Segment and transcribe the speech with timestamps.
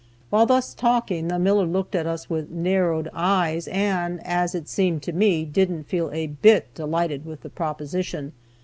[0.31, 5.03] While thus talking, the miller looked at us with "narrowed eyes," and, as it seemed
[5.03, 8.31] to me, didn't feel a bit delighted with the proposition.